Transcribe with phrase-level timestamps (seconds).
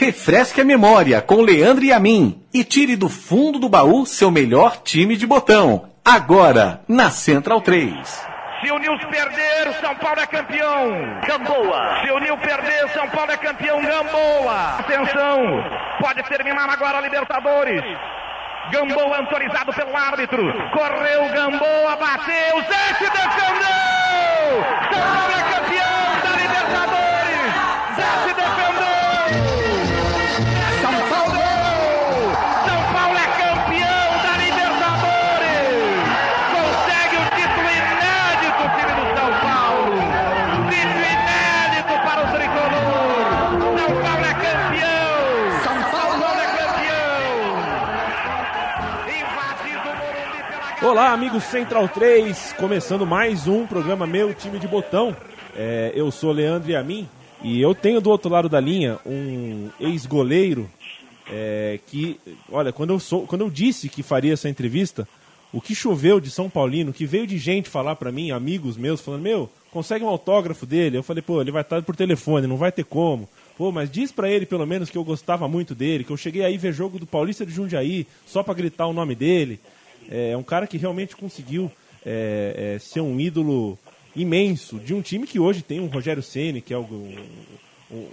[0.00, 4.30] Refresque a memória com Leandro e a mim e tire do fundo do baú seu
[4.30, 5.90] melhor time de botão.
[6.04, 7.90] Agora, na Central 3.
[8.60, 11.20] Se o Nils perder, São Paulo é campeão.
[11.26, 12.00] Gamboa.
[12.00, 13.82] Se o Nils perder, São Paulo é campeão.
[13.82, 14.78] Gamboa.
[14.78, 15.42] Atenção.
[16.00, 17.82] Pode terminar agora a Libertadores.
[18.70, 20.44] Gamboa autorizado pelo árbitro.
[20.70, 22.62] Correu Gamboa, bateu.
[22.68, 24.62] Zé se defendeu.
[24.92, 25.97] São Paulo é campeão
[50.98, 55.16] Olá, amigos Central 3, começando mais um programa Meu Time de Botão.
[55.54, 57.08] É, eu sou Leandro a mim,
[57.40, 60.68] e eu tenho do outro lado da linha um ex-goleiro
[61.30, 62.18] é, que,
[62.50, 65.06] olha, quando eu, sou, quando eu disse que faria essa entrevista,
[65.52, 69.00] o que choveu de São Paulino, que veio de gente falar pra mim, amigos meus,
[69.00, 70.98] falando, meu, consegue um autógrafo dele?
[70.98, 73.28] Eu falei, pô, ele vai estar por telefone, não vai ter como.
[73.56, 76.44] Pô, mas diz pra ele pelo menos que eu gostava muito dele, que eu cheguei
[76.44, 79.60] aí ver jogo do Paulista de Jundiaí só pra gritar o nome dele.
[80.10, 81.70] É um cara que realmente conseguiu
[82.06, 83.78] é, é, ser um ídolo
[84.16, 87.14] imenso de um time que hoje tem um Rogério Ceni, que é o-
[87.90, 88.08] o-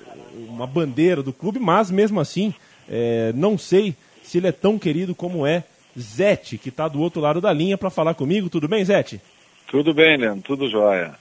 [0.49, 2.53] uma bandeira do clube, mas mesmo assim
[2.89, 5.63] é, não sei se ele é tão querido como é
[5.97, 8.49] Zete, que está do outro lado da linha para falar comigo.
[8.49, 9.21] Tudo bem, Zete?
[9.67, 11.15] Tudo bem, Leandro, tudo jóia.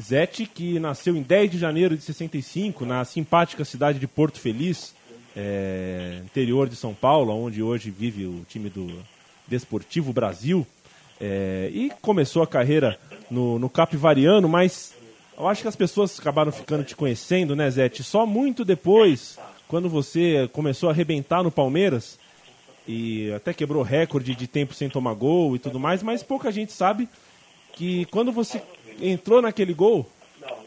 [0.00, 4.94] Zete, que nasceu em 10 de janeiro de 65, na simpática cidade de Porto Feliz,
[5.36, 8.90] é, interior de São Paulo, onde hoje vive o time do
[9.46, 10.66] Desportivo Brasil.
[11.20, 12.98] É, e começou a carreira
[13.30, 14.94] no, no Capivariano, mas
[15.38, 18.02] eu acho que as pessoas acabaram ficando te conhecendo, né, Zete?
[18.02, 22.18] Só muito depois, quando você começou a arrebentar no Palmeiras,
[22.86, 26.72] e até quebrou recorde de tempo sem tomar gol e tudo mais, mas pouca gente
[26.72, 27.08] sabe
[27.74, 28.60] que quando você
[29.00, 30.08] entrou naquele gol,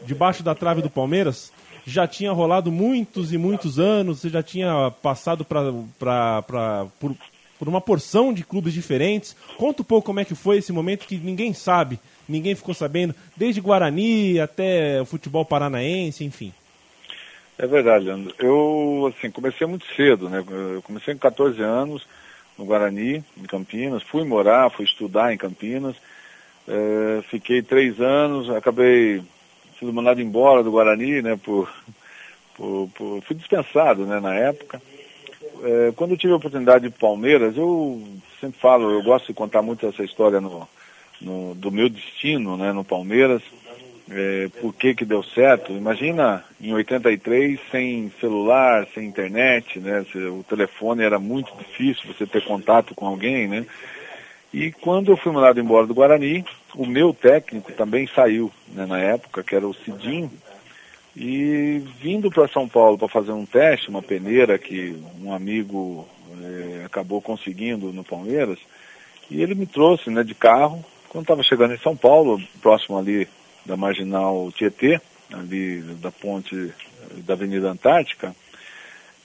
[0.04, 1.52] debaixo da trave do Palmeiras,
[1.86, 5.60] já tinha rolado muitos e muitos anos, você já tinha passado pra,
[5.98, 7.14] pra, pra, por,
[7.58, 9.36] por uma porção de clubes diferentes.
[9.56, 13.14] Conta um pouco como é que foi esse momento que ninguém sabe, ninguém ficou sabendo,
[13.36, 16.52] desde Guarani até o futebol paranaense, enfim.
[17.58, 18.34] É verdade, Leandro.
[18.38, 20.44] Eu, assim, comecei muito cedo, né?
[20.74, 22.06] Eu comecei com 14 anos
[22.58, 24.02] no Guarani, em Campinas.
[24.02, 25.96] Fui morar, fui estudar em Campinas.
[26.68, 29.22] É, fiquei três anos, acabei
[29.78, 31.38] sendo mandado embora do Guarani, né?
[31.42, 31.72] Por,
[32.54, 34.20] por, por- fui dispensado, né?
[34.20, 34.82] Na época.
[35.62, 38.02] É, quando eu tive a oportunidade de Palmeiras, eu
[38.40, 40.68] sempre falo, eu gosto de contar muito essa história no,
[41.20, 42.72] no- do meu destino, né?
[42.72, 43.42] No Palmeiras
[44.10, 45.72] é, por que que deu certo.
[45.72, 50.04] Imagina em 83 sem celular, sem internet, né?
[50.14, 53.66] O telefone era muito difícil você ter contato com alguém, né?
[54.54, 58.98] E quando eu fui mandado embora do Guarani, o meu técnico também saiu, né, na
[58.98, 60.30] época, que era o Cidinho,
[61.16, 66.06] e vindo para São Paulo para fazer um teste, uma peneira que um amigo
[66.42, 68.58] eh, acabou conseguindo no Palmeiras,
[69.30, 73.26] e ele me trouxe né, de carro, quando estava chegando em São Paulo, próximo ali
[73.64, 75.00] da Marginal Tietê,
[75.32, 76.70] ali da ponte
[77.24, 78.36] da Avenida Antártica,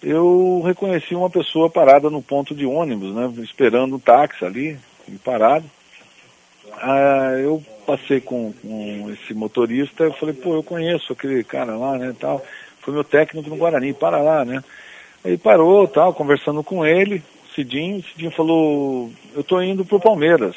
[0.02, 4.80] eu reconheci uma pessoa parada no ponto de ônibus, né, esperando um táxi ali,
[5.24, 5.70] parado.
[6.78, 11.98] Ah, eu passei com, com esse motorista, eu falei, pô, eu conheço aquele cara lá,
[11.98, 12.44] né, tal.
[12.80, 14.64] Foi meu técnico no Guarani, para lá, né.
[15.24, 17.24] Aí parou, tal, conversando com ele,
[17.54, 20.56] Cidinho, Cidinho falou, eu tô indo pro Palmeiras.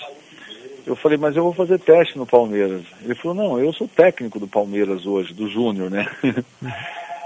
[0.87, 2.83] Eu falei, mas eu vou fazer teste no Palmeiras.
[3.03, 6.07] Ele falou, não, eu sou técnico do Palmeiras hoje, do Júnior, né?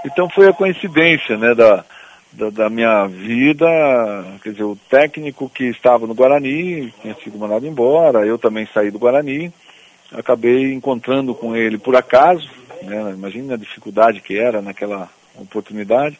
[0.05, 1.85] então foi a coincidência, né, da,
[2.31, 3.65] da, da minha vida,
[4.43, 8.91] quer dizer, o técnico que estava no Guarani tinha sido mandado embora, eu também saí
[8.91, 9.51] do Guarani,
[10.11, 12.49] acabei encontrando com ele por acaso,
[12.83, 16.19] né, imagina a dificuldade que era naquela oportunidade,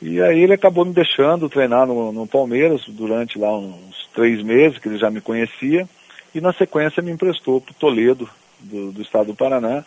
[0.00, 4.78] e aí ele acabou me deixando treinar no, no Palmeiras durante lá uns três meses,
[4.78, 5.88] que ele já me conhecia,
[6.34, 8.28] e na sequência me emprestou para o Toledo,
[8.60, 9.84] do, do estado do Paraná,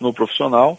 [0.00, 0.78] no profissional.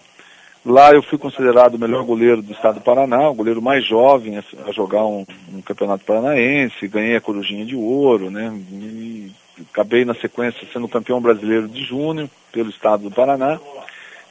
[0.67, 4.37] Lá eu fui considerado o melhor goleiro do estado do Paraná, o goleiro mais jovem
[4.37, 8.53] a, jogar um, um, campeonato paranaense, ganhei a corujinha de ouro, né?
[8.69, 9.31] E
[9.71, 13.57] acabei na sequência sendo campeão brasileiro de junho pelo estado do Paraná.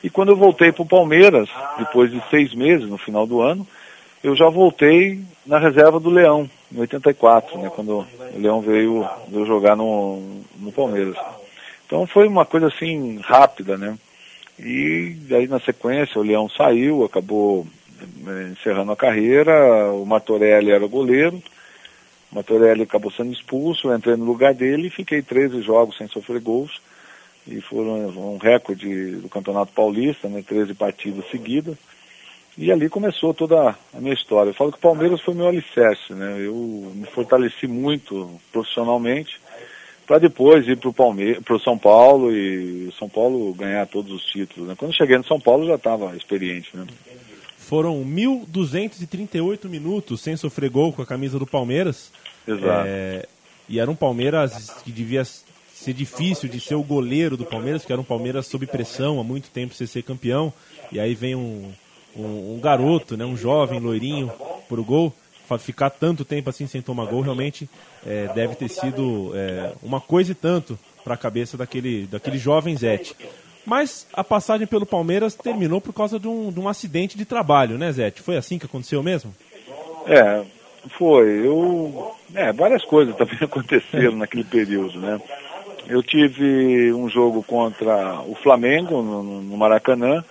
[0.05, 1.49] E quando eu voltei para o Palmeiras,
[1.79, 3.67] depois de seis meses, no final do ano,
[4.23, 9.47] eu já voltei na reserva do Leão, em 84, né, quando o Leão veio, veio
[9.47, 11.17] jogar no, no Palmeiras.
[11.87, 13.97] Então foi uma coisa assim rápida, né?
[14.59, 17.67] E aí na sequência o Leão saiu, acabou
[18.27, 21.43] eh, encerrando a carreira, o Martorelli era o goleiro,
[22.31, 26.09] o Martorelli acabou sendo expulso, eu entrei no lugar dele e fiquei 13 jogos sem
[26.09, 26.81] sofrer gols,
[27.47, 31.77] e foram um recorde do Campeonato Paulista, né, 13 partidas seguidas,
[32.59, 34.51] e ali começou toda a minha história.
[34.51, 39.39] Eu falo que o Palmeiras foi meu alicerce, né, eu me fortaleci muito profissionalmente,
[40.07, 44.13] para depois ir para o Palmeiras, para o São Paulo e São Paulo ganhar todos
[44.13, 44.69] os títulos.
[44.69, 44.75] Né?
[44.77, 46.71] Quando cheguei no São Paulo já estava experiente.
[46.75, 46.87] Né?
[47.59, 52.13] Foram 1.238 minutos sem sofrer gol com a camisa do Palmeiras.
[52.47, 52.87] Exato.
[52.87, 53.27] É,
[53.69, 57.93] e era um Palmeiras que devia ser difícil de ser o goleiro do Palmeiras, que
[57.93, 60.53] era um Palmeiras sob pressão há muito tempo sem ser campeão.
[60.93, 61.73] E aí vem um,
[62.17, 64.33] um, um garoto, né, um jovem loirinho
[64.69, 65.13] para o gol
[65.59, 67.69] ficar tanto tempo assim sem tomar gol realmente
[68.05, 72.77] é, deve ter sido é, uma coisa e tanto para a cabeça daquele, daquele jovem
[72.77, 73.15] Zete.
[73.65, 77.77] Mas a passagem pelo Palmeiras terminou por causa de um, de um acidente de trabalho,
[77.77, 78.23] né, Zete?
[78.23, 79.35] Foi assim que aconteceu mesmo?
[80.07, 80.45] É,
[80.97, 81.47] foi.
[81.47, 85.21] Eu, é, várias coisas também aconteceram naquele período, né?
[85.89, 90.25] Eu tive um jogo contra o Flamengo no, no Maracanã,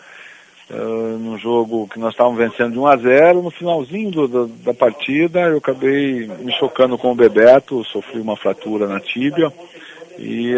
[0.70, 4.74] num jogo que nós estávamos vencendo de 1 a 0 no finalzinho do, do, da
[4.74, 9.54] partida eu acabei me chocando com o Bebeto, sofri uma fratura na tíbia
[10.18, 10.56] e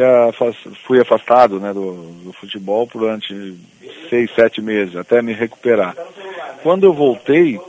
[0.86, 1.94] fui afastado né, do,
[2.24, 3.56] do futebol durante
[4.10, 5.96] seis, sete meses, até me recuperar.
[6.64, 7.60] Quando eu voltei,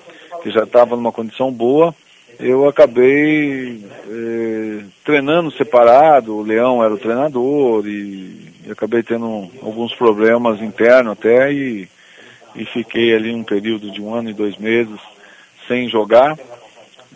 [0.42, 1.94] que já estava numa condição boa,
[2.38, 9.94] eu acabei eh, treinando separado, o Leão era o treinador e, e acabei tendo alguns
[9.94, 11.88] problemas internos até e
[12.58, 14.98] e fiquei ali um período de um ano e dois meses
[15.66, 16.36] sem jogar.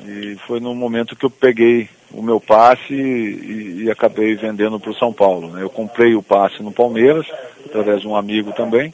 [0.05, 4.91] E foi no momento que eu peguei o meu passe e, e acabei vendendo para
[4.91, 5.51] o São Paulo.
[5.51, 5.63] Né?
[5.63, 7.27] Eu comprei o passe no Palmeiras,
[7.65, 8.93] através de um amigo também,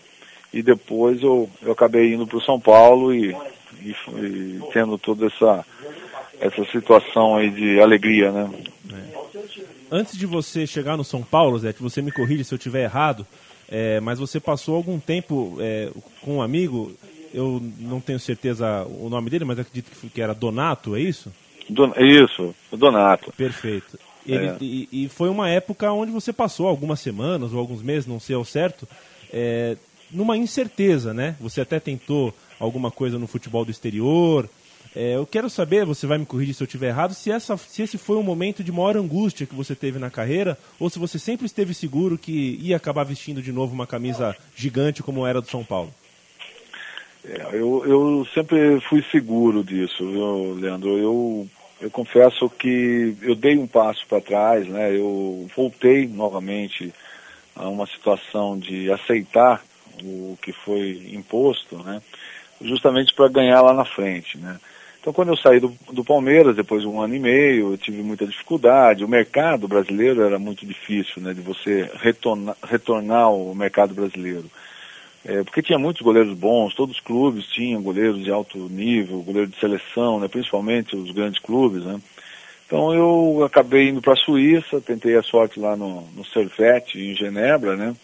[0.53, 3.37] e depois eu, eu acabei indo para o São Paulo e,
[3.83, 5.65] e, e, tendo toda essa,
[6.41, 8.31] essa situação aí de alegria.
[8.31, 8.50] Né?
[8.93, 9.19] É.
[9.91, 12.85] Antes de você chegar no São Paulo, Zé, que você me corrija se eu estiver
[12.85, 13.27] errado,
[13.69, 15.91] é, mas você passou algum tempo é,
[16.23, 16.93] com um amigo,
[17.32, 21.32] eu não tenho certeza o nome dele, mas acredito que era Donato, é isso?
[21.69, 23.32] Don, isso, Donato.
[23.37, 23.99] Perfeito.
[24.26, 24.56] Ele, é.
[24.61, 28.37] e, e, foi uma época onde você passou algumas semanas ou alguns meses, não sei
[28.37, 28.87] ao certo,
[29.32, 29.76] é,
[30.11, 31.37] numa incerteza, né?
[31.41, 34.49] Você até tentou alguma coisa no futebol do exterior,
[34.94, 37.82] é, eu quero saber, você vai me corrigir se eu estiver errado, se, essa, se
[37.82, 41.19] esse foi um momento de maior angústia que você teve na carreira, ou se você
[41.19, 45.49] sempre esteve seguro que ia acabar vestindo de novo uma camisa gigante como era do
[45.49, 45.93] São Paulo.
[47.25, 50.96] É, eu, eu sempre fui seguro disso, viu, Leandro.
[50.96, 51.49] Eu,
[51.81, 54.96] eu confesso que eu dei um passo para trás, né?
[54.96, 56.93] Eu voltei novamente
[57.55, 59.62] a uma situação de aceitar
[60.02, 62.00] o que foi imposto, né?
[62.61, 64.58] Justamente para ganhar lá na frente, né?
[65.00, 68.03] Então, quando eu saí do, do, Palmeiras, depois de um ano e meio, eu tive
[68.03, 69.05] muita dificuldade.
[69.05, 74.50] O mercado brasileiro era muito difícil, né, de você retornar, retornar ao mercado brasileiro.
[75.25, 79.49] É, porque tinha muitos goleiros bons, todos os clubes tinham goleiros de alto nível, goleiro
[79.49, 81.85] de seleção, né, principalmente os grandes clubes.
[81.85, 82.00] Né.
[82.67, 86.25] Então, eu acabei indo para a Suíça, tentei a sorte lá no, no
[86.97, 87.95] em Genebra, né.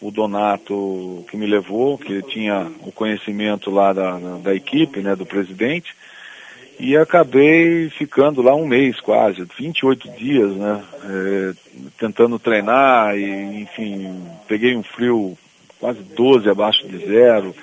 [0.00, 5.26] O Donato que me levou, que tinha o conhecimento lá da, da equipe, né, do
[5.26, 5.94] presidente
[6.78, 11.52] e acabei ficando lá um mês quase, 28 dias, né, é,
[11.98, 15.38] tentando treinar e, enfim, peguei um frio
[15.78, 17.54] quase 12 abaixo de zero,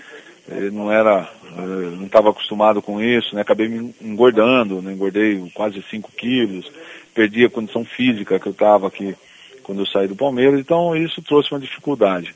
[0.50, 5.52] é, não era, é, não estava acostumado com isso, né, acabei me engordando, né, engordei
[5.54, 6.72] quase 5 quilos,
[7.14, 9.16] perdi a condição física que eu estava aqui
[9.64, 12.34] quando eu saí do Palmeiras, então isso trouxe uma dificuldade.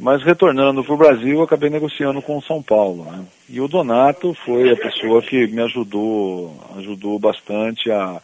[0.00, 3.04] Mas retornando para o Brasil, acabei negociando com o São Paulo.
[3.04, 3.22] Né?
[3.50, 8.18] E o Donato foi a pessoa que me ajudou, ajudou bastante a,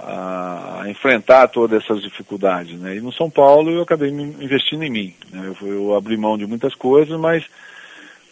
[0.00, 2.76] a enfrentar todas essas dificuldades.
[2.76, 2.96] Né?
[2.96, 5.14] E no São Paulo eu acabei investindo em mim.
[5.30, 5.54] Né?
[5.62, 7.44] Eu, eu abri mão de muitas coisas, mas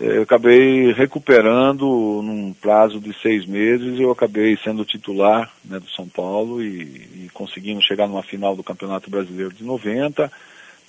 [0.01, 1.85] eh, eu acabei recuperando
[2.25, 4.01] num prazo de seis meses.
[4.01, 6.81] Eu acabei sendo titular né, do São Paulo e,
[7.25, 10.29] e conseguindo chegar numa final do Campeonato Brasileiro de 90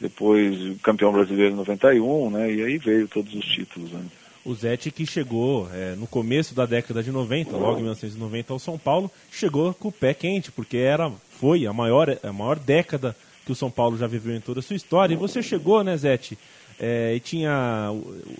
[0.01, 2.51] depois campeão brasileiro em 91, né?
[2.51, 4.01] E aí veio todos os títulos, né?
[4.43, 8.57] O Zete que chegou é, no começo da década de 90, logo em 1990 ao
[8.57, 13.15] São Paulo, chegou com o pé quente, porque era, foi a maior, a maior década
[13.45, 15.13] que o São Paulo já viveu em toda a sua história.
[15.13, 16.37] E você chegou, né, Zete?
[16.79, 17.91] É, e tinha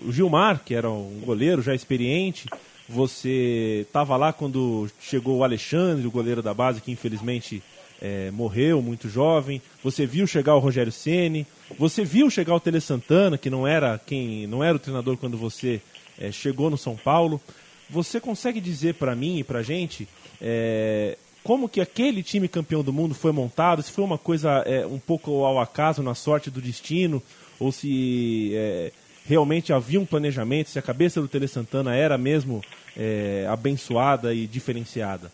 [0.04, 2.48] o Gilmar, que era um goleiro já experiente.
[2.88, 7.62] Você estava lá quando chegou o Alexandre, o goleiro da base, que infelizmente
[8.02, 9.62] é, morreu muito jovem.
[9.84, 11.46] Você viu chegar o Rogério Ceni.
[11.78, 15.38] Você viu chegar o Tele Santana, que não era quem não era o treinador quando
[15.38, 15.80] você
[16.18, 17.40] é, chegou no São Paulo.
[17.88, 20.08] Você consegue dizer para mim e para gente
[20.40, 23.82] é, como que aquele time campeão do mundo foi montado?
[23.82, 27.22] Se foi uma coisa é, um pouco ao acaso, na sorte do destino,
[27.60, 28.90] ou se é,
[29.24, 32.62] realmente havia um planejamento, se a cabeça do Tele Santana era mesmo
[32.96, 35.30] é, abençoada e diferenciada?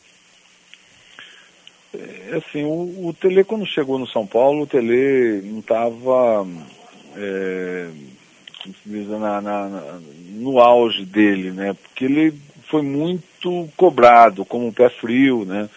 [1.94, 6.46] É, assim, o, o Tele quando chegou no São Paulo, o Tele não estava
[7.16, 7.88] é,
[8.86, 11.74] na, na, no auge dele, né?
[11.74, 12.34] Porque ele
[12.68, 15.68] foi muito cobrado, como um pé frio, né?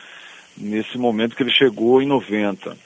[0.57, 2.77] Nesse momento que ele chegou em 90.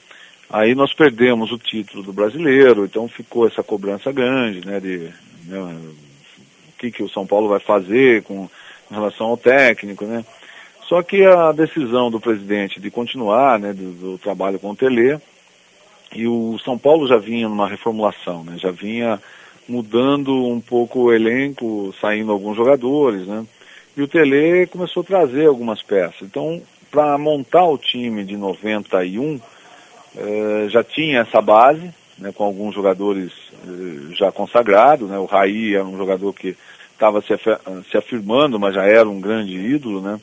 [0.48, 4.78] Aí nós perdemos o título do brasileiro, então ficou essa cobrança grande, né?
[4.78, 5.10] De
[5.46, 8.48] né, o que, que o São Paulo vai fazer com
[8.88, 10.24] em relação ao técnico, né?
[10.88, 15.18] Só que a decisão do presidente de continuar, né, do, do trabalho com o Tele,
[16.14, 18.56] e o São Paulo já vinha numa reformulação, né?
[18.58, 19.20] Já vinha
[19.68, 23.44] mudando um pouco o elenco, saindo alguns jogadores, né?
[23.96, 26.22] E o Tele começou a trazer algumas peças.
[26.22, 29.40] Então, para montar o time de 91,
[30.16, 33.32] eh, já tinha essa base, né, com alguns jogadores
[33.66, 35.18] eh, já consagrados, né?
[35.18, 36.56] O Raí era um jogador que
[36.92, 37.34] estava se,
[37.90, 40.20] se, afirmando, mas já era um grande ídolo, né?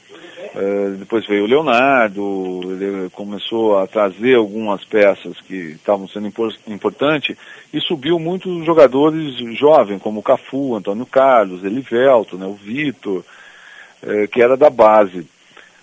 [0.55, 6.53] Uh, depois veio o Leonardo, ele começou a trazer algumas peças que estavam sendo impor
[6.67, 7.35] importantes
[7.73, 13.25] e subiu muitos jogadores jovens, como o Cafu, Antônio Carlos, Elivelto, né, o Vitor,
[14.03, 15.27] uh, que era da base.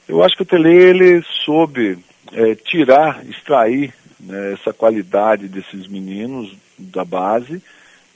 [0.08, 1.98] Eu acho que o Tele ele soube
[2.32, 7.60] uh, tirar, extrair né, essa qualidade desses meninos da base,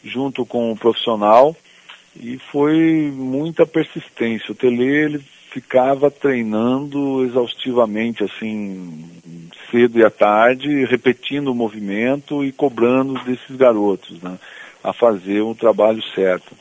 [0.04, 1.56] junto com o profissional,
[2.14, 4.52] e foi muita persistência.
[4.52, 9.08] O Tele ele ficava treinando exaustivamente, assim,
[9.70, 14.36] cedo e à tarde, repetindo o movimento e cobrando desses garotos, né,
[14.82, 16.56] a fazer o trabalho certo.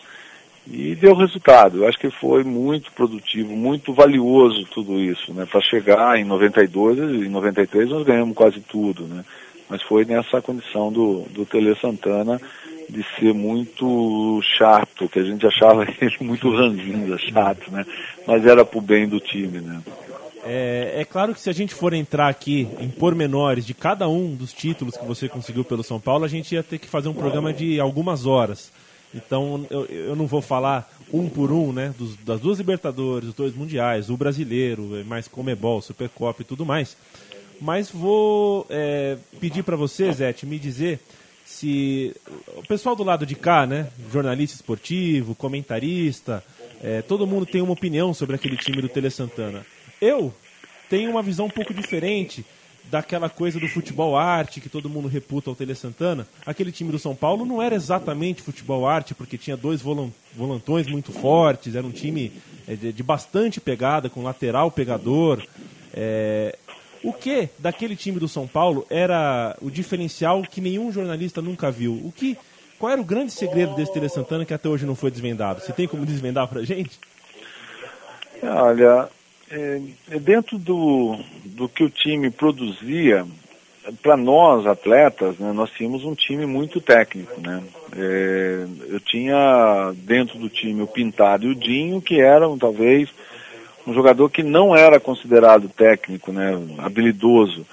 [0.68, 1.80] E deu resultado.
[1.80, 7.00] Eu acho que foi muito produtivo, muito valioso tudo isso, né, para chegar em 92
[7.00, 9.26] e em 93 nós ganhamos quase tudo, né.
[9.68, 12.40] Mas foi nessa condição do, do Tele Santana
[12.90, 17.86] de ser muito chato, que a gente achava ele muito ranzinza, chato, né?
[18.28, 19.82] Mas era pro bem do time, né?
[20.46, 24.36] É, é, claro que se a gente for entrar aqui em pormenores de cada um
[24.36, 27.14] dos títulos que você conseguiu pelo São Paulo, a gente ia ter que fazer um
[27.14, 28.72] programa de algumas horas.
[29.16, 31.94] Então eu, eu não vou falar um por um, né?
[31.98, 36.98] Dos, das duas Libertadores, dos dois Mundiais, o brasileiro, mais Comebol, Supercopa e tudo mais.
[37.62, 41.00] Mas vou é, pedir para você, Zé, me dizer
[41.54, 42.16] se
[42.56, 46.44] o pessoal do lado de cá, né, jornalista esportivo, comentarista,
[46.82, 49.64] é, todo mundo tem uma opinião sobre aquele time do Tele Santana.
[50.02, 50.34] Eu
[50.90, 52.44] tenho uma visão um pouco diferente
[52.90, 56.28] daquela coisa do futebol arte que todo mundo reputa ao Tele Santana.
[56.44, 59.82] Aquele time do São Paulo não era exatamente futebol arte, porque tinha dois
[60.36, 62.32] volantões muito fortes, era um time
[62.68, 65.46] é, de, bastante pegada, com lateral pegador.
[65.94, 66.58] É,
[67.04, 71.94] o que daquele time do São Paulo era o diferencial que nenhum jornalista nunca viu?
[72.04, 72.38] O que,
[72.80, 75.62] qual era o grande segredo desse Tele Santana que até hoje não foi desvendado?
[75.62, 77.00] Você tem como desvendar pra gente?
[78.42, 79.10] Olha,
[79.52, 79.82] é,
[80.12, 83.26] é dentro do, do que o time produzia,
[84.02, 87.62] para nós atletas, né, nós tínhamos um time muito técnico, né?
[87.96, 93.10] É, eu tinha dentro do time o Pintado e o Dinho, que eram talvez
[93.86, 97.66] um jogador que não era considerado técnico, né, habilidoso,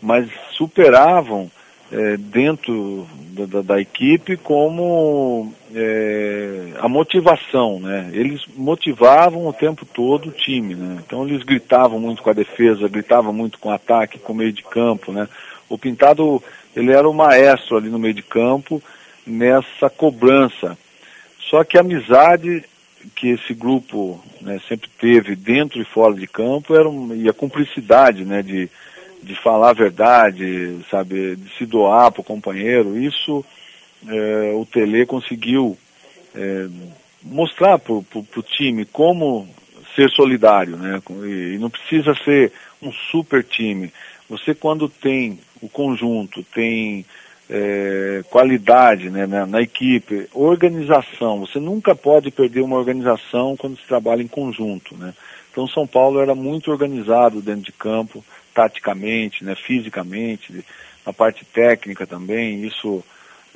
[0.00, 1.50] mas superavam
[1.92, 8.08] é, dentro da, da, da, equipe como é, a motivação, né?
[8.14, 11.02] Eles motivavam o tempo todo o time, né?
[11.06, 14.52] Então eles gritavam muito com a defesa, gritavam muito com o ataque, com o meio
[14.52, 15.28] de campo, né?
[15.68, 16.42] O Pintado,
[16.74, 18.82] ele era o maestro ali no meio de campo
[19.26, 20.78] nessa cobrança.
[21.38, 22.64] Só que a amizade
[23.14, 27.32] que esse grupo né, sempre teve dentro e fora de campo era um, e a
[27.32, 28.68] cumplicidade né, de,
[29.22, 33.44] de falar a verdade, sabe, de se doar para o companheiro, isso
[34.08, 35.76] é, o Tele conseguiu
[36.34, 36.68] é,
[37.22, 39.48] mostrar para o time como
[39.94, 41.00] ser solidário, né?
[41.24, 43.92] E, e não precisa ser um super time.
[44.28, 47.04] Você quando tem o conjunto, tem
[47.54, 51.40] é, qualidade né, na, na, equipe, organização.
[51.40, 54.96] Você nunca pode perder uma organização quando se trabalha em conjunto.
[54.96, 55.12] Né?
[55.50, 60.64] Então São Paulo era muito organizado dentro de campo, taticamente, né, fisicamente,
[61.04, 63.04] na parte técnica também, isso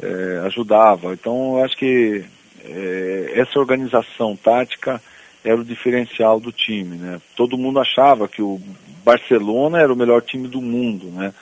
[0.03, 1.15] é, ajudava.
[1.15, 2.23] Então eu acho que
[2.67, 5.01] é, essa organização tática
[5.43, 6.99] era o diferencial do time.
[6.99, 7.19] Né?
[7.35, 8.61] Todo mundo achava que o
[9.03, 11.33] Barcelona era o melhor time do mundo, né?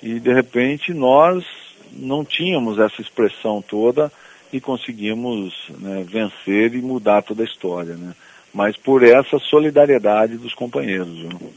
[0.00, 1.44] E de repente nós
[1.98, 4.10] não tínhamos essa expressão toda
[4.52, 7.94] e conseguimos né, vencer e mudar toda a história.
[7.94, 8.14] Né?
[8.52, 11.16] mas por essa solidariedade dos companheiros.
[11.18, 11.52] Viu?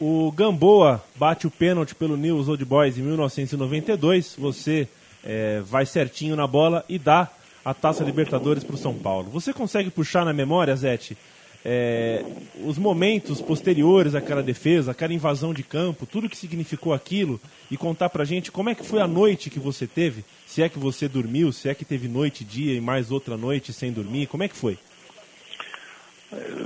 [0.00, 4.36] O Gamboa bate o pênalti pelo News Old Boys em 1992.
[4.38, 4.88] Você
[5.24, 7.28] é, vai certinho na bola e dá
[7.64, 9.30] a Taça Libertadores para o São Paulo.
[9.30, 11.16] Você consegue puxar na memória, Zete,
[11.68, 12.24] é,
[12.64, 18.08] os momentos posteriores àquela defesa, aquela invasão de campo, tudo que significou aquilo e contar
[18.08, 20.24] para gente como é que foi a noite que você teve?
[20.46, 23.72] Se é que você dormiu, se é que teve noite, dia e mais outra noite
[23.72, 24.78] sem dormir, como é que foi?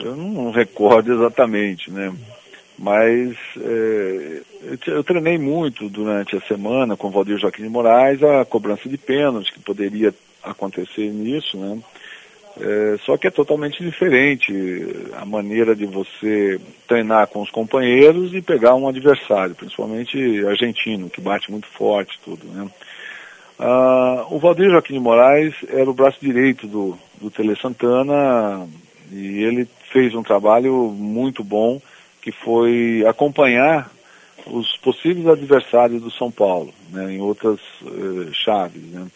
[0.05, 2.15] Eu não recordo exatamente, né?
[2.79, 4.43] Mas é,
[4.87, 8.99] eu treinei muito durante a semana com o Valdir Joaquim de Moraes a cobrança de
[8.99, 11.79] pênalti que poderia acontecer nisso, né?
[12.63, 14.53] É, só que é totalmente diferente
[15.15, 21.21] a maneira de você treinar com os companheiros e pegar um adversário, principalmente argentino, que
[21.21, 22.69] bate muito forte tudo, né?
[23.59, 28.67] Ah, o Valdir Joaquim de Moraes era o braço direito do, do Tele Santana
[29.11, 31.81] e ele fez um trabalho muito bom
[32.23, 33.91] que foi acompanhar
[34.47, 38.83] os possíveis adversários do São Paulo, né, em outras eh, chaves.
[38.83, 39.07] Né.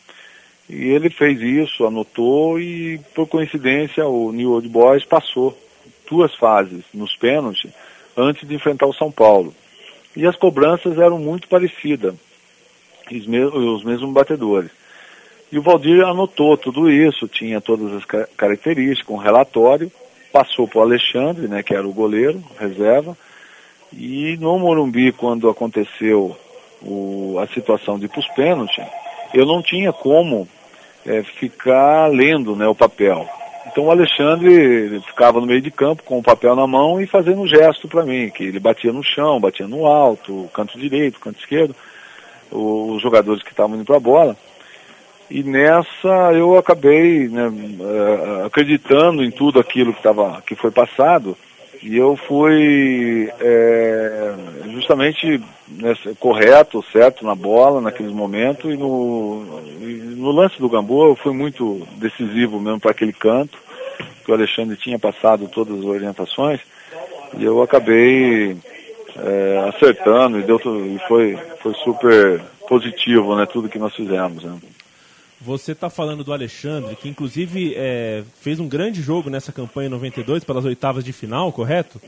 [0.69, 5.57] E ele fez isso, anotou e, por coincidência, o New Old Boys passou
[6.09, 7.71] duas fases nos pênaltis
[8.17, 9.55] antes de enfrentar o São Paulo.
[10.17, 12.15] E as cobranças eram muito parecidas,
[13.11, 14.71] os mesmos, os mesmos batedores.
[15.51, 18.05] E o Valdir anotou tudo isso, tinha todas as
[18.37, 19.91] características, um relatório,
[20.33, 23.17] passou para o Alexandre, né, que era o goleiro, reserva,
[23.93, 26.37] e no Morumbi, quando aconteceu
[26.83, 28.85] o, a situação de ir para os pênaltis,
[29.35, 30.49] eu não tinha como
[31.05, 33.29] é, ficar lendo né, o papel.
[33.67, 37.41] Então o Alexandre ficava no meio de campo com o papel na mão e fazendo
[37.41, 41.41] um gesto para mim, que ele batia no chão, batia no alto, canto direito, canto
[41.41, 41.75] esquerdo,
[42.53, 44.37] os jogadores que estavam indo para a bola.
[45.29, 47.51] E nessa eu acabei né,
[47.81, 51.37] eh, acreditando em tudo aquilo que, tava, que foi passado
[51.85, 54.35] e eu fui é,
[54.71, 55.39] justamente
[55.69, 61.15] né, correto, certo na bola naqueles momentos e no, e no lance do Gamboa eu
[61.15, 63.59] fui muito decisivo mesmo para aquele canto
[64.25, 66.59] que o Alexandre tinha passado todas as orientações
[67.37, 68.57] e eu acabei
[69.17, 74.43] é, acertando e, deu, e foi, foi super positivo né, tudo que nós fizemos.
[74.43, 74.57] Né.
[75.45, 80.43] Você está falando do Alexandre, que inclusive é, fez um grande jogo nessa campanha 92
[80.43, 82.01] pelas oitavas de final, correto?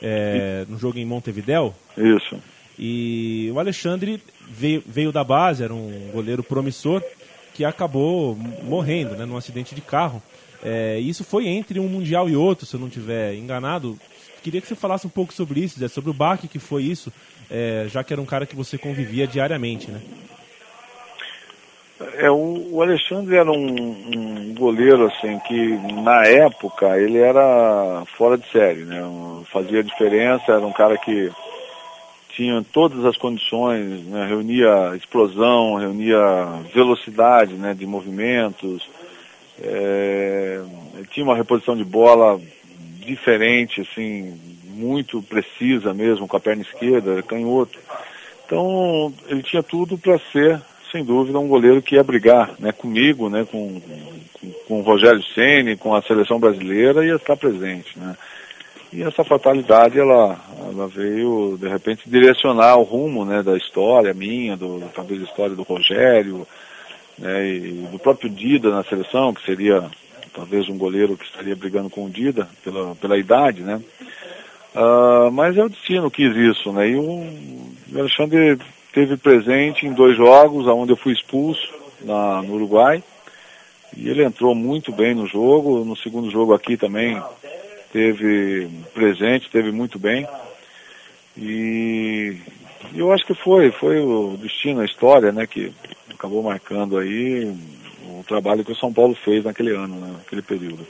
[0.00, 1.74] É, no jogo em Montevidéu.
[1.96, 2.38] Isso.
[2.78, 7.02] E o Alexandre veio, veio da base, era um goleiro promissor,
[7.52, 10.22] que acabou morrendo né, num acidente de carro.
[10.62, 13.98] É, isso foi entre um Mundial e outro, se eu não estiver enganado.
[14.42, 17.12] Queria que você falasse um pouco sobre isso, Zé, sobre o baque que foi isso,
[17.50, 20.00] é, já que era um cara que você convivia diariamente, né?
[22.14, 28.36] É, o, o Alexandre era um, um, goleiro assim que na época ele era fora
[28.36, 29.00] de série, né?
[29.52, 31.30] Fazia diferença, era um cara que
[32.30, 34.26] tinha todas as condições, né?
[34.26, 36.18] reunia explosão, reunia
[36.72, 37.74] velocidade né?
[37.74, 38.88] de movimentos,
[39.60, 40.62] é,
[41.10, 42.40] tinha uma reposição de bola
[43.04, 47.78] diferente, assim, muito precisa mesmo, com a perna esquerda, canhoto.
[48.46, 50.60] Então ele tinha tudo para ser
[50.92, 55.22] sem dúvida, um goleiro que ia brigar né, comigo, né, com, com, com o Rogério
[55.34, 57.98] Ceni, com a seleção brasileira, ia estar presente.
[57.98, 58.14] Né.
[58.92, 60.38] E essa fatalidade, ela,
[60.70, 65.56] ela veio, de repente, direcionar o rumo né, da história minha, do, talvez a história
[65.56, 66.46] do Rogério,
[67.18, 69.90] né, e do próprio Dida na seleção, que seria
[70.34, 73.80] talvez um goleiro que estaria brigando com o Dida pela, pela idade, né?
[74.74, 76.88] Uh, mas é o destino que quis isso, né?
[76.88, 77.26] E o
[77.94, 78.58] Alexandre
[78.92, 83.02] teve presente em dois jogos, onde eu fui expulso na, no Uruguai.
[83.96, 85.84] E ele entrou muito bem no jogo.
[85.84, 87.20] No segundo jogo aqui também
[87.92, 90.26] teve presente, teve muito bem.
[91.36, 92.36] E,
[92.94, 95.72] eu acho que foi, foi o destino, a história, né, que
[96.10, 97.44] acabou marcando aí
[98.04, 100.86] o trabalho que o São Paulo fez naquele ano, né, naquele período.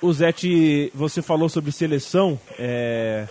[0.00, 2.38] O Zete, você falou sobre seleção.
[2.58, 3.26] É,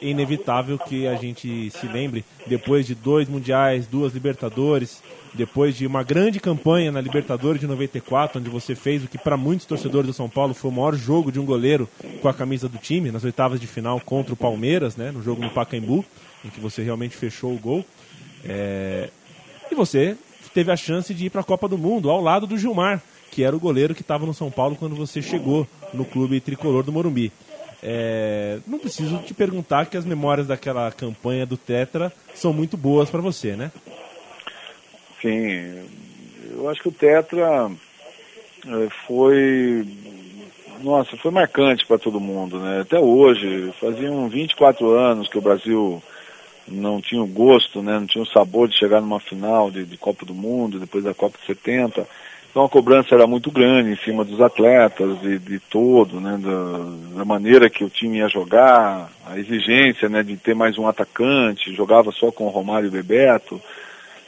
[0.00, 5.02] é inevitável que a gente se lembre, depois de dois mundiais, duas Libertadores,
[5.34, 9.36] depois de uma grande campanha na Libertadores de 94, onde você fez o que para
[9.36, 11.88] muitos torcedores do São Paulo foi o maior jogo de um goleiro
[12.22, 15.42] com a camisa do time, nas oitavas de final contra o Palmeiras, né, no jogo
[15.42, 16.04] no Pacaembu,
[16.44, 17.84] em que você realmente fechou o gol.
[18.44, 19.10] É...
[19.70, 20.16] E você
[20.54, 23.42] teve a chance de ir para a Copa do Mundo ao lado do Gilmar, que
[23.42, 26.92] era o goleiro que estava no São Paulo quando você chegou no clube tricolor do
[26.92, 27.30] Morumbi.
[27.88, 33.08] É, não preciso te perguntar que as memórias daquela campanha do Tetra são muito boas
[33.08, 33.70] para você, né?
[35.22, 35.86] Sim,
[36.50, 37.70] eu acho que o Tetra
[38.66, 39.86] é, foi
[40.82, 42.80] nossa, foi marcante para todo mundo, né?
[42.80, 46.02] Até hoje, faziam 24 anos que o Brasil
[46.66, 48.00] não tinha o gosto, né?
[48.00, 51.14] Não tinha o sabor de chegar numa final de, de Copa do Mundo, depois da
[51.14, 52.04] Copa de 70.
[52.56, 56.38] Então a cobrança era muito grande em cima dos atletas, de, de todo, né?
[56.42, 60.22] Da, da, maneira que o time ia jogar, a exigência, né?
[60.22, 63.60] De ter mais um atacante, jogava só com o Romário e o Bebeto,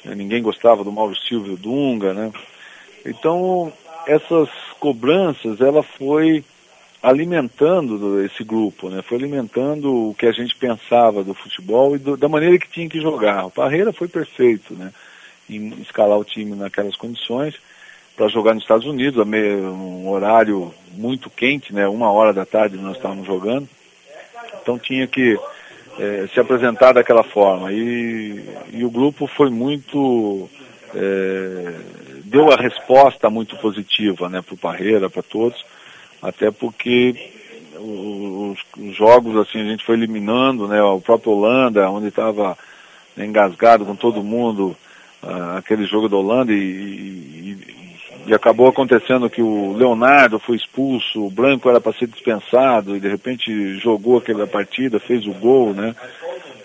[0.05, 0.15] né?
[0.15, 2.31] ninguém gostava do Mauro Silvio Dunga, né?
[3.07, 3.73] Então
[4.07, 6.45] essas cobranças, ela foi
[7.03, 9.01] alimentando esse grupo, né?
[9.01, 12.91] Foi alimentando o que a gente pensava do futebol e do, da maneira que tinha
[12.91, 13.47] que jogar.
[13.47, 14.93] O Parreira foi perfeito, né?
[15.49, 17.55] Em escalar o time naquelas condições
[18.19, 21.87] para jogar nos Estados Unidos, um horário muito quente, né?
[21.87, 23.69] Uma hora da tarde nós estávamos jogando,
[24.61, 25.39] então tinha que
[26.01, 30.51] é, se apresentar daquela forma e, e o grupo foi muito
[30.93, 31.75] é,
[32.25, 34.43] deu a resposta muito positiva, né?
[34.43, 35.65] Para o Parreira, para todos
[36.21, 37.15] até porque
[37.77, 40.83] os, os, jogos assim a gente foi eliminando, né?
[40.83, 42.59] O próprio Holanda, onde estava
[43.17, 44.77] engasgado com todo mundo,
[45.23, 47.28] uh, aquele jogo da Holanda e,
[48.29, 53.01] e, acabou acontecendo que o Leonardo foi expulso, o Branco era para ser dispensado e
[53.01, 55.95] de repente jogou aquela partida, fez o gol, né?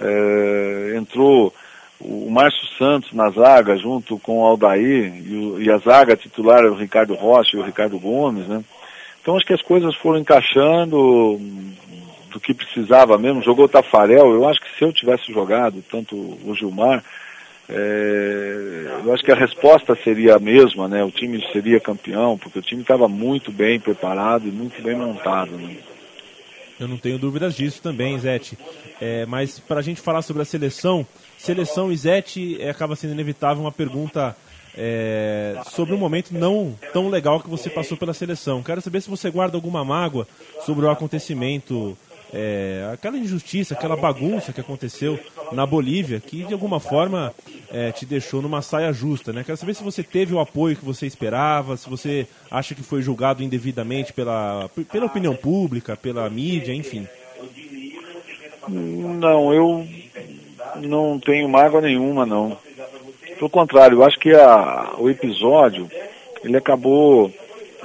[0.02, 1.54] É, entrou
[2.00, 6.60] o Márcio Santos na zaga junto com o Aldair e, o, e a zaga titular
[6.60, 8.64] era o Ricardo Rocha e o Ricardo Gomes, né?
[9.22, 11.40] Então acho que as coisas foram encaixando
[12.30, 13.42] do que precisava mesmo.
[13.42, 17.04] Jogou o Tafarel, eu acho que se eu tivesse jogado, tanto o Gilmar,
[17.70, 21.04] é, eu acho que a resposta seria a mesma, né?
[21.04, 25.52] O time seria campeão, porque o time estava muito bem preparado e muito bem montado.
[25.52, 25.78] Né?
[26.80, 28.58] Eu não tenho dúvidas disso também, Zete.
[29.00, 31.06] É, mas para a gente falar sobre a seleção,
[31.38, 34.36] seleção e Zete é, acaba sendo inevitável uma pergunta
[34.76, 38.64] é, sobre um momento não tão legal que você passou pela seleção.
[38.64, 40.28] Quero saber se você guarda alguma mágoa
[40.66, 41.98] sobre o acontecimento,
[42.34, 45.20] é, aquela injustiça, aquela bagunça que aconteceu
[45.52, 47.32] na Bolívia, que de alguma forma
[47.72, 49.32] é, te deixou numa saia justa.
[49.32, 49.44] Né?
[49.44, 53.04] Quero saber se você teve o apoio que você esperava, se você acha que foi
[53.04, 57.08] julgado indevidamente pela, pela opinião pública, pela mídia, enfim.
[58.68, 59.88] Não, eu
[60.82, 62.58] não tenho mágoa nenhuma, não.
[63.38, 65.88] Pelo contrário, eu acho que a, o episódio
[66.44, 67.32] ele acabou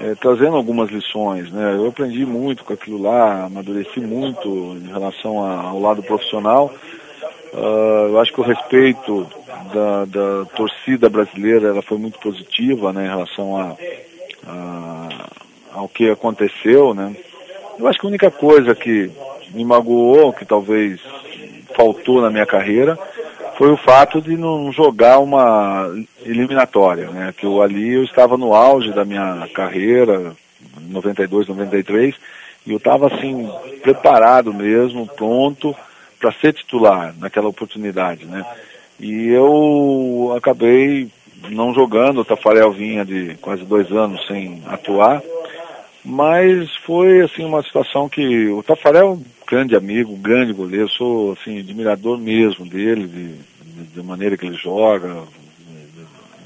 [0.01, 1.75] é, trazendo algumas lições, né?
[1.75, 6.73] Eu aprendi muito com aquilo lá, amadureci muito em relação ao lado profissional.
[7.53, 9.27] Uh, eu acho que o respeito
[9.73, 13.77] da, da, torcida brasileira ela foi muito positiva, né, em relação a,
[14.47, 15.29] a,
[15.73, 17.17] ao que aconteceu, né?
[17.79, 19.11] Eu acho que a única coisa que
[19.55, 21.01] me magoou, que talvez
[21.75, 22.99] faltou na minha carreira,
[23.59, 25.93] foi o fato de não jogar uma
[26.25, 27.35] eliminatória, né?
[27.37, 30.33] Que eu ali eu estava no auge da minha carreira,
[30.81, 32.15] 92, 93,
[32.65, 33.51] e eu estava assim
[33.83, 35.75] preparado mesmo, pronto
[36.21, 38.47] para ser titular naquela oportunidade, né?
[39.01, 41.09] E eu acabei
[41.51, 45.21] não jogando, o Tafarel vinha de quase dois anos sem atuar,
[46.09, 50.89] mas foi assim uma situação que o Tafarel é um grande amigo, um grande goleiro,
[50.89, 55.25] sou assim admirador mesmo dele, de, de, de maneira que ele joga.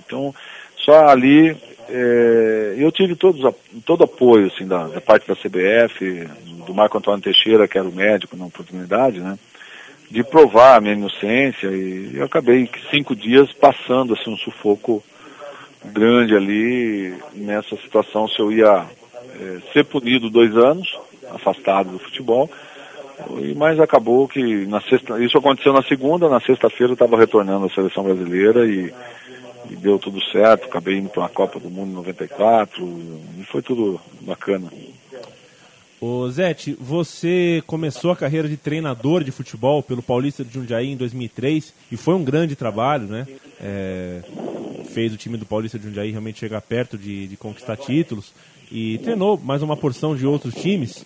[0.05, 0.35] Então,
[0.77, 1.57] só ali
[1.88, 3.55] é, eu tive todos,
[3.87, 6.27] todo apoio assim, da, da, parte da CBF,
[6.66, 9.38] do Marco Antônio Teixeira, que era o médico na oportunidade, né?
[10.11, 15.05] De provar a minha inocência e eu acabei cinco dias passando assim, um sufoco
[15.85, 18.85] grande ali nessa situação se eu ia
[19.73, 20.99] ser punido dois anos,
[21.31, 22.51] afastado do futebol,
[23.57, 27.71] mas acabou que na sexta, isso aconteceu na segunda, na sexta-feira eu estava retornando à
[27.71, 28.92] seleção brasileira e,
[29.71, 32.85] e, deu tudo certo, acabei indo para a Copa do Mundo em 94
[33.38, 34.71] e foi tudo bacana.
[36.01, 40.97] Ô Zete, você começou a carreira de treinador de futebol pelo Paulista de Jundiaí em
[40.97, 43.25] 2003 e foi um grande trabalho, né?
[43.61, 44.21] É,
[44.92, 48.33] fez o time do Paulista de Jundiaí realmente chegar perto de, de conquistar títulos
[48.72, 51.04] e treinou mais uma porção de outros times.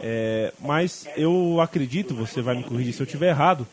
[0.00, 3.66] É, mas eu acredito, você vai me corrigir se eu estiver errado,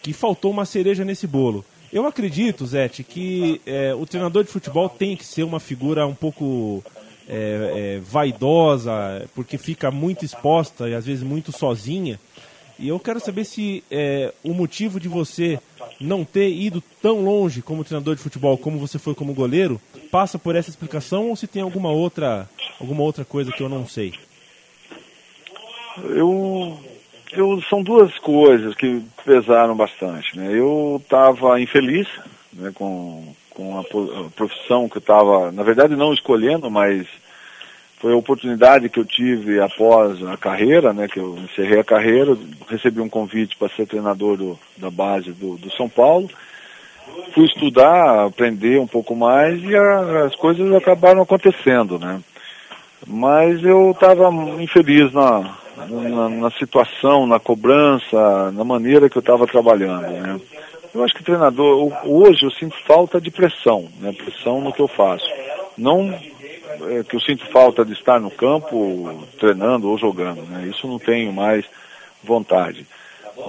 [0.00, 1.64] que faltou uma cereja nesse bolo.
[1.92, 6.14] Eu acredito, Zete, que é, o treinador de futebol tem que ser uma figura um
[6.14, 6.84] pouco
[7.28, 12.18] é, é, vaidosa, porque fica muito exposta e às vezes muito sozinha.
[12.78, 15.58] E eu quero saber se é, o motivo de você
[16.00, 19.80] não ter ido tão longe como treinador de futebol como você foi como goleiro
[20.10, 22.48] passa por essa explicação ou se tem alguma outra,
[22.84, 24.12] alguma outra coisa que eu não sei.
[26.10, 26.78] Eu,
[27.32, 30.36] eu são duas coisas que pesaram bastante.
[30.36, 30.50] Né?
[30.52, 32.08] Eu estava infeliz
[32.52, 33.84] né, com, com a,
[34.30, 37.06] profissão que eu estava, na verdade não escolhendo, mas
[37.98, 42.36] foi a oportunidade que eu tive após a carreira, né, que eu encerrei a carreira,
[42.68, 46.28] recebi um convite para ser treinador do, da base do, do, São Paulo.
[47.32, 52.20] Fui estudar, aprender um pouco mais e a, as coisas acabaram acontecendo, né.
[53.06, 54.28] Mas eu estava
[54.60, 55.56] infeliz na,
[55.88, 60.40] na, na, situação, na cobrança, na maneira que eu estava trabalhando, né.
[60.94, 64.86] Eu acho que treinador, hoje eu sinto falta de pressão, né, pressão no que eu
[64.86, 65.28] faço.
[65.76, 66.14] Não
[66.82, 70.66] é, que eu sinto falta de estar no campo treinando ou jogando, né?
[70.68, 71.64] Isso não tenho mais
[72.22, 72.86] vontade.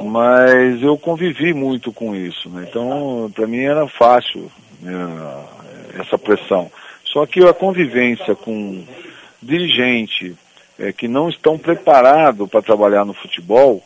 [0.04, 2.66] Mas eu convivi muito com isso, né?
[2.70, 4.94] Então, para mim era fácil né,
[6.00, 6.72] essa pressão.
[7.04, 8.84] Só que a convivência com
[9.42, 10.36] dirigente
[10.78, 13.82] é, que não estão preparados para trabalhar no futebol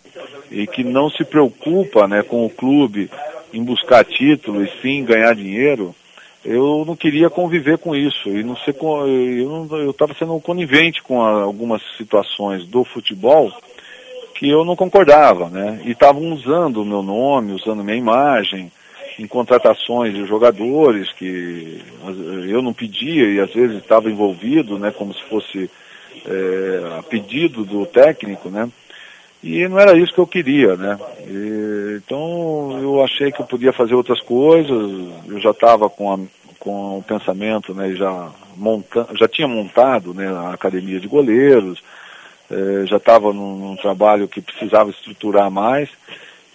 [0.49, 3.09] e que não se preocupa né, com o clube
[3.53, 5.95] em buscar título e sim ganhar dinheiro,
[6.43, 11.43] eu não queria conviver com isso e não ser eu estava sendo conivente com a,
[11.43, 13.51] algumas situações do futebol
[14.35, 15.81] que eu não concordava, né?
[15.83, 18.71] E estavam usando o meu nome, usando minha imagem
[19.19, 21.81] em contratações de jogadores que
[22.47, 24.91] eu não pedia e às vezes estava envolvido, né?
[24.91, 25.69] Como se fosse
[26.25, 28.69] é, a pedido do técnico, né?
[29.43, 30.97] E não era isso que eu queria, né?
[31.27, 34.91] E, então eu achei que eu podia fazer outras coisas,
[35.27, 36.25] eu já estava com,
[36.57, 41.81] com o pensamento, né, já, monta, já tinha montado né, a academia de goleiros,
[42.49, 45.89] eh, já estava num, num, trabalho que precisava estruturar mais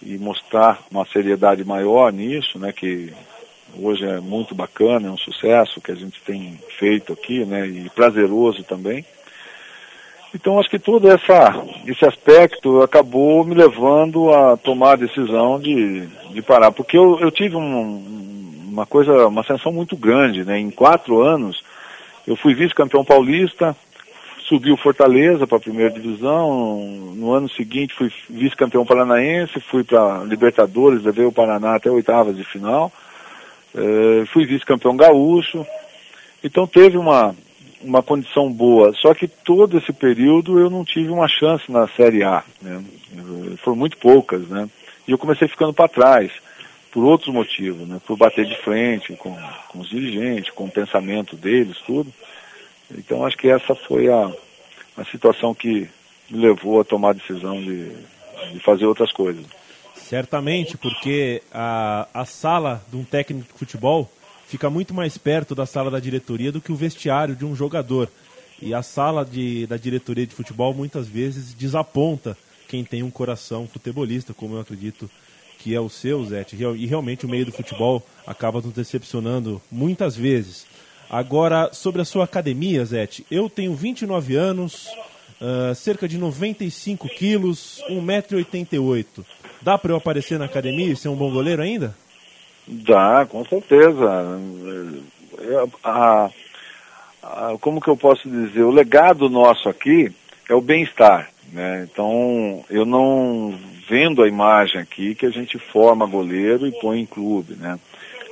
[0.05, 3.11] e mostrar uma seriedade maior nisso, né, que
[3.77, 7.89] hoje é muito bacana, é um sucesso que a gente tem feito aqui, né, e
[7.89, 9.03] prazeroso também.
[10.33, 16.05] Então acho que todo essa, esse aspecto acabou me levando a tomar a decisão de,
[16.31, 20.59] de parar, porque eu, eu tive um, uma coisa, uma ascensão muito grande, né?
[20.59, 21.63] Em quatro anos
[22.27, 23.75] eu fui vice-campeão paulista,
[24.47, 26.79] subi o Fortaleza para a primeira divisão,
[27.15, 32.43] no ano seguinte fui vice-campeão paranaense, fui para Libertadores, levei o Paraná até oitavas de
[32.43, 32.91] final,
[33.73, 35.65] eh, fui vice-campeão gaúcho,
[36.43, 37.35] então teve uma,
[37.81, 38.93] uma condição boa.
[38.93, 42.43] Só que todo esse período eu não tive uma chance na Série A.
[42.61, 42.83] Né?
[43.63, 44.69] Foram muito poucas, né?
[45.07, 46.31] E eu comecei ficando para trás,
[46.91, 47.99] por outros motivos, né?
[48.05, 49.35] Por bater de frente com,
[49.69, 52.11] com os dirigentes, com o pensamento deles, tudo.
[52.97, 54.31] Então acho que essa foi a,
[54.97, 55.89] a situação que
[56.29, 57.89] me levou a tomar a decisão de,
[58.51, 59.45] de fazer outras coisas.
[59.95, 64.09] Certamente, porque a, a sala de um técnico de futebol
[64.47, 68.09] fica muito mais perto da sala da diretoria do que o vestiário de um jogador.
[68.61, 73.67] E a sala de, da diretoria de futebol muitas vezes desaponta quem tem um coração
[73.67, 75.09] futebolista, como eu acredito
[75.59, 76.45] que é o seu, Zé.
[76.77, 80.65] E realmente o meio do futebol acaba nos decepcionando muitas vezes.
[81.09, 84.87] Agora, sobre a sua academia, Zete, eu tenho 29 anos,
[85.39, 89.23] uh, cerca de 95 quilos, 1,88m.
[89.61, 91.95] Dá para eu aparecer na academia e ser um bom goleiro ainda?
[92.67, 94.39] Dá, com certeza.
[95.83, 96.29] A,
[97.21, 98.63] a, como que eu posso dizer?
[98.63, 100.11] O legado nosso aqui
[100.49, 101.29] é o bem-estar.
[101.51, 101.87] Né?
[101.91, 107.05] Então, eu não vendo a imagem aqui que a gente forma goleiro e põe em
[107.05, 107.55] clube.
[107.55, 107.79] Né?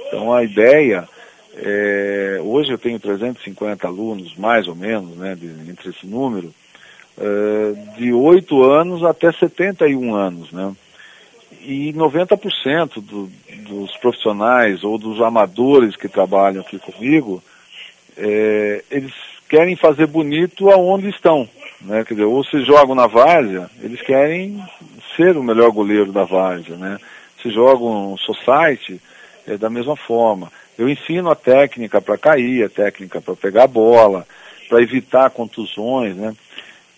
[0.08, 1.08] Então, a ideia
[1.56, 6.54] é, hoje eu tenho 350 alunos, mais ou menos, né, de, entre esse número,
[7.18, 10.74] é, de 8 anos até 71 anos, né?
[11.62, 13.30] e 90% do,
[13.68, 17.42] dos profissionais ou dos amadores que trabalham aqui comigo,
[18.18, 19.14] é, eles
[19.50, 21.48] querem fazer bonito aonde estão.
[21.82, 22.04] Né?
[22.04, 24.62] Quer dizer, ou se jogam na várzea, eles querem
[25.16, 26.76] ser o melhor goleiro da várzea.
[26.76, 26.98] Né?
[27.42, 29.00] Se jogam society,
[29.48, 30.52] é da mesma forma.
[30.78, 34.26] Eu ensino a técnica para cair, a técnica para pegar a bola,
[34.68, 36.34] para evitar contusões, né?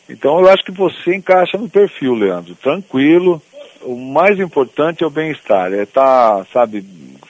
[0.09, 2.55] Então eu acho que você encaixa no perfil, Leandro.
[2.55, 3.41] Tranquilo,
[3.81, 6.85] o mais importante é o bem-estar, é estar, tá, sabe,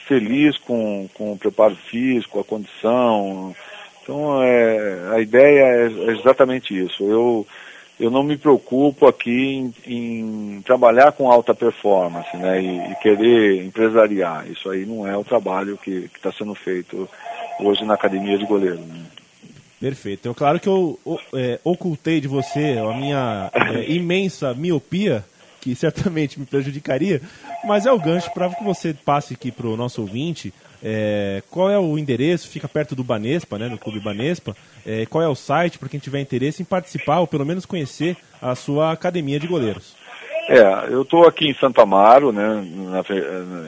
[0.06, 3.54] feliz com, com o preparo físico, a condição.
[4.02, 7.02] Então, é, a ideia é, é exatamente isso.
[7.02, 7.46] Eu,
[7.98, 13.64] eu não me preocupo aqui em, em trabalhar com alta performance, né, e, e, querer
[13.64, 14.46] empresariar.
[14.50, 17.08] Isso aí não é o trabalho que está sendo feito
[17.58, 18.78] hoje na academia de goleiro.
[18.80, 19.06] Né?
[19.80, 20.20] Perfeito.
[20.20, 20.98] Então, claro que eu
[21.34, 25.24] é, ocultei de você a minha é, imensa miopia
[25.60, 27.20] que certamente me prejudicaria,
[27.64, 30.54] mas é o gancho para que você passe aqui para o nosso ouvinte.
[30.82, 32.48] É, qual é o endereço?
[32.48, 34.56] Fica perto do Banespa, né, no Clube Banespa.
[34.84, 38.16] É, qual é o site para quem tiver interesse em participar ou pelo menos conhecer
[38.40, 39.94] a sua academia de goleiros?
[40.48, 43.02] É, eu estou aqui em Santa Amaro, né, na,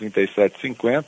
[0.00, 1.04] 2533-3750.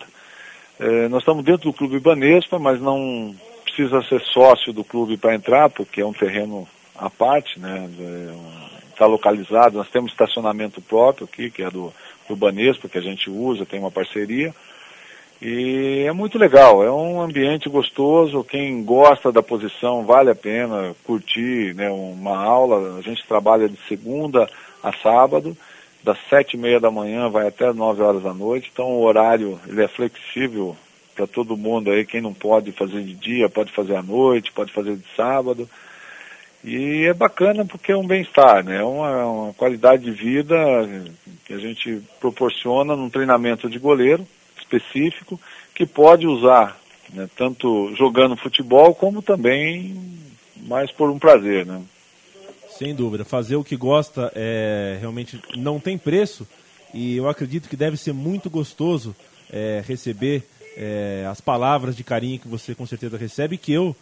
[0.79, 5.35] É, nós estamos dentro do Clube Banespa, mas não precisa ser sócio do clube para
[5.35, 7.88] entrar, porque é um terreno à parte, né?
[8.93, 11.93] Está localizado, nós temos estacionamento próprio aqui, que é do,
[12.29, 14.55] do Banespa, que a gente usa, tem uma parceria.
[15.41, 20.97] E é muito legal, é um ambiente gostoso, quem gosta da posição vale a pena
[21.05, 24.49] curtir né, uma aula, a gente trabalha de segunda
[24.83, 25.57] a sábado,
[26.09, 29.61] das sete e meia da manhã vai até nove horas da noite, então o horário
[29.68, 30.75] ele é flexível
[31.14, 34.73] para todo mundo aí, quem não pode fazer de dia, pode fazer à noite, pode
[34.73, 35.68] fazer de sábado.
[36.64, 38.79] E é bacana porque é um bem-estar, né?
[38.79, 40.57] É uma, uma qualidade de vida
[41.44, 44.27] que a gente proporciona num treinamento de goleiro
[44.59, 45.38] específico
[45.75, 46.79] que pode usar
[47.12, 49.94] né, tanto jogando futebol como também
[50.66, 51.83] mais por um prazer, né?
[52.79, 53.25] Sem dúvida.
[53.25, 56.47] Fazer o que gosta é, realmente não tem preço
[56.95, 59.14] e eu acredito que deve ser muito gostoso
[59.53, 60.45] é, receber
[60.77, 63.97] é, as palavras de carinho que você com certeza recebe que eu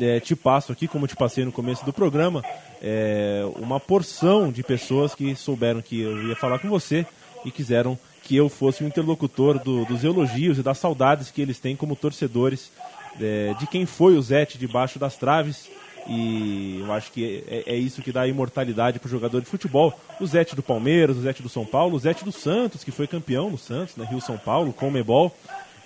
[0.00, 2.42] é, te passo aqui, como te passei no começo do programa,
[2.80, 7.04] é, uma porção de pessoas que souberam que eu ia falar com você
[7.44, 11.58] e quiseram que eu fosse o interlocutor do- dos elogios e das saudades que eles
[11.58, 12.70] têm como torcedores
[13.20, 15.68] é, de quem foi o Zete debaixo das traves.
[16.12, 19.98] E eu acho que é, é isso que dá imortalidade para o jogador de futebol.
[20.20, 23.06] O Zete do Palmeiras, o Zete do São Paulo, o Zete do Santos, que foi
[23.06, 25.32] campeão no Santos, né, Rio São Paulo, com o Mebol,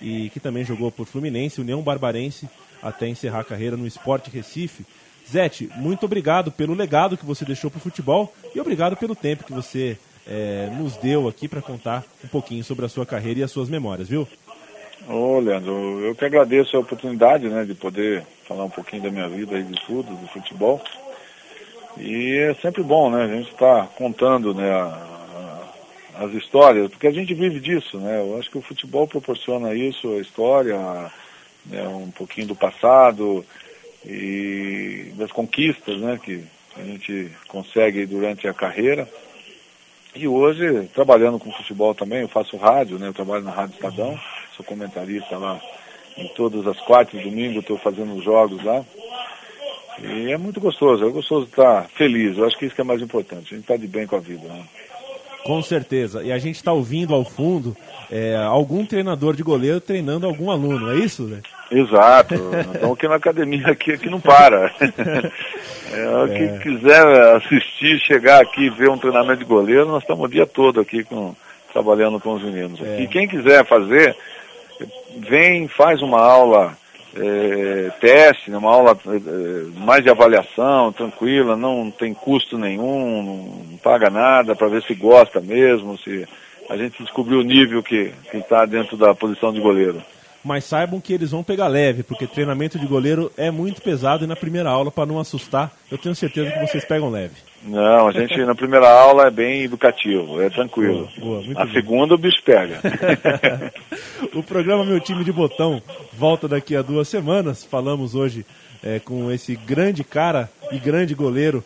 [0.01, 2.49] e que também jogou por Fluminense, União Barbarense,
[2.81, 4.83] até encerrar a carreira no Esporte Recife.
[5.31, 9.43] Zete, muito obrigado pelo legado que você deixou para o futebol e obrigado pelo tempo
[9.43, 13.43] que você é, nos deu aqui para contar um pouquinho sobre a sua carreira e
[13.43, 14.27] as suas memórias, viu?
[15.07, 19.29] Ô, Leandro, eu que agradeço a oportunidade, né, de poder falar um pouquinho da minha
[19.29, 20.81] vida e de tudo, do futebol.
[21.97, 25.67] E é sempre bom, né, a gente está contando, né, a-
[26.17, 29.75] a- as histórias, porque a gente vive disso, né, eu acho que o futebol proporciona
[29.75, 30.77] isso, a história,
[31.67, 33.45] né, um pouquinho do passado
[34.03, 36.43] e das conquistas, né, que
[36.77, 39.07] a gente consegue durante a carreira.
[40.15, 43.07] E hoje, trabalhando com futebol também, eu faço rádio, né?
[43.09, 44.17] Eu trabalho na Rádio Estadão,
[44.55, 45.59] sou comentarista lá
[46.17, 48.83] em todas as quartas, domingo, estou fazendo os jogos lá.
[50.01, 53.01] E é muito gostoso, é gostoso estar feliz, eu acho que isso que é mais
[53.01, 54.63] importante, a gente está de bem com a vida, né?
[55.45, 56.23] Com certeza.
[56.23, 57.77] E a gente está ouvindo ao fundo
[58.11, 61.39] é, algum treinador de goleiro treinando algum aluno, é isso, né?
[61.71, 64.71] Exato, estamos aqui na academia aqui, que não para.
[65.93, 70.25] É, o que quiser assistir, chegar aqui e ver um treinamento de goleiro, nós estamos
[70.25, 71.33] o dia todo aqui com,
[71.71, 72.81] trabalhando com os meninos.
[72.81, 73.01] É.
[73.01, 74.13] E quem quiser fazer,
[75.17, 76.77] vem, faz uma aula
[77.15, 83.77] é, teste, né, uma aula é, mais de avaliação, tranquila, não tem custo nenhum, não
[83.77, 86.27] paga nada para ver se gosta mesmo, se
[86.69, 90.01] a gente descobriu o nível que está dentro da posição de goleiro.
[90.45, 94.27] Mas saibam que eles vão pegar leve, porque treinamento de goleiro é muito pesado e
[94.27, 97.33] na primeira aula, para não assustar, eu tenho certeza que vocês pegam leve.
[97.63, 101.09] Não, a gente na primeira aula é bem educativo, é tranquilo.
[101.17, 101.73] Boa, boa, a bem.
[101.73, 102.79] segunda o bicho pega.
[104.35, 105.81] o programa Meu Time de Botão
[106.13, 107.63] volta daqui a duas semanas.
[107.63, 108.45] Falamos hoje
[108.83, 111.63] é, com esse grande cara e grande goleiro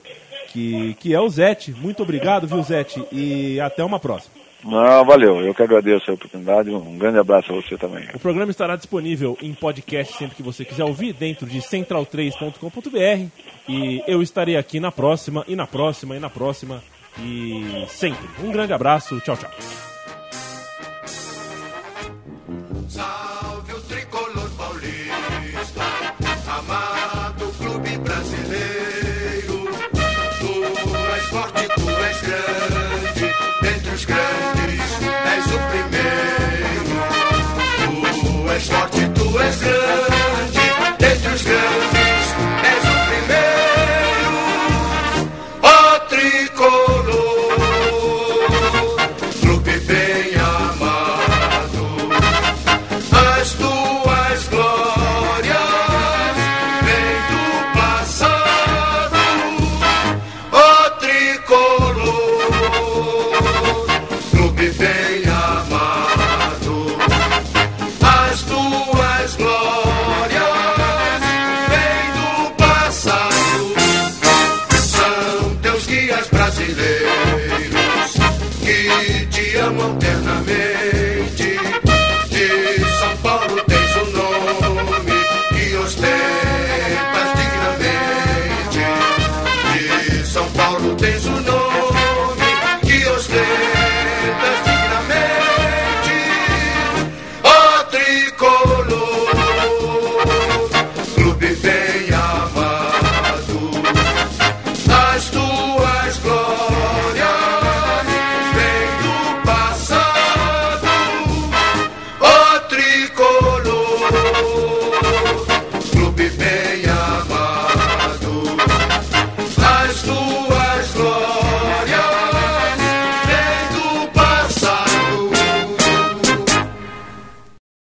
[0.53, 1.73] que, que é o Zete.
[1.73, 3.03] Muito obrigado, viu, Zete?
[3.11, 4.38] E até uma próxima.
[4.63, 8.07] Não, valeu, eu que agradeço a oportunidade, um grande abraço a você também.
[8.13, 13.27] O programa estará disponível em podcast sempre que você quiser ouvir, dentro de central3.com.br.
[13.69, 16.83] E eu estarei aqui na próxima, e na próxima, e na próxima,
[17.19, 18.27] e sempre.
[18.43, 19.49] Um grande abraço, tchau, tchau.